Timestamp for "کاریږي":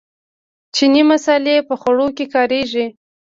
2.33-2.85